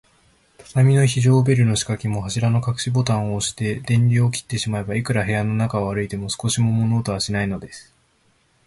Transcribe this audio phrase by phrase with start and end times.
[0.73, 7.93] 畳の非常ベルのしかけも、柱のかくしボタンをおして、電流を切ってしまえば、いくら部屋の中を歩いても、少しも物音はしないのです。